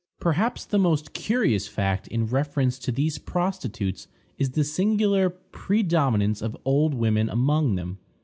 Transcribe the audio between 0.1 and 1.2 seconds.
Perhaps the most